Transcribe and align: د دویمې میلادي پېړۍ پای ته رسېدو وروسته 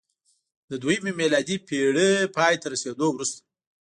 د 0.69 0.71
دویمې 0.81 1.11
میلادي 1.19 1.57
پېړۍ 1.67 2.13
پای 2.35 2.53
ته 2.61 2.67
رسېدو 2.73 3.05
وروسته 3.11 3.41